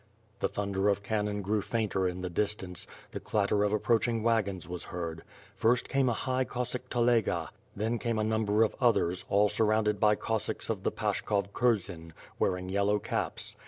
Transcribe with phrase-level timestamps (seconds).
[0.39, 4.85] The thunder of cannon grew fainter in the distance, the clatter of approaching wagons was
[4.85, 5.21] heard.
[5.55, 10.15] First came a high Cossack telega, then came a number of others, all surrounded by
[10.15, 13.55] Cossacks of the Pashkov kurzen, wearing yellow caps.